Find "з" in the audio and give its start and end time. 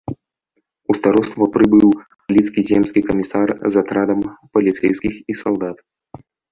3.71-3.87